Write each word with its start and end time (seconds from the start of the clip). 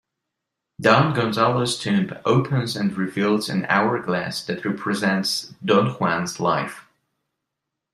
Don 0.79 1.13
Gonzalo's 1.13 1.77
tomb 1.79 2.09
opens 2.25 2.75
and 2.75 2.91
reveals 2.97 3.49
an 3.49 3.65
hourglass 3.67 4.43
that 4.45 4.65
represents 4.65 5.53
Don 5.63 5.91
Juan's 5.93 6.39
life. 6.39 6.87